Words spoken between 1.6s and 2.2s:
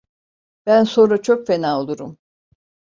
olurum!